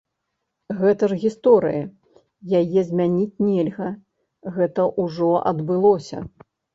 [0.77, 1.81] Гэта ж гісторыя,
[2.59, 3.89] яе змяніць нельга,
[4.57, 6.23] гэта ўжо адбылося!